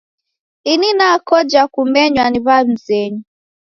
[0.71, 3.23] Ini nakoja kumenywa ni w'amzenyu